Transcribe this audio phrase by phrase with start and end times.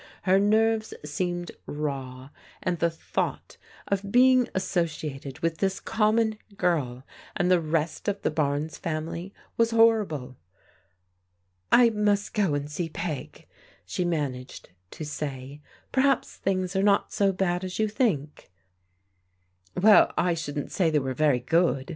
[0.23, 2.31] Her nerves seemed raw,
[2.63, 3.57] and the thought
[3.87, 7.03] of being associated with this common girl,
[7.37, 10.37] and the rest of the Barnes family, was horrible."
[11.83, 13.45] I must go and see Peg,"
[13.85, 15.61] she managed to say."
[15.91, 18.49] Perhaps things are not so bad as you think.""
[19.83, 21.89] Well, I shouldn't say they were very good.